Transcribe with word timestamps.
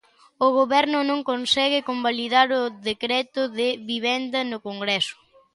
O 0.45 0.47
Goberno 0.59 0.99
non 1.09 1.19
consegue 1.31 1.85
convalidar 1.89 2.47
o 2.59 2.61
decreto 2.89 3.41
de 3.57 3.67
vivenda 3.89 4.39
no 4.51 4.59
Congreso. 4.67 5.17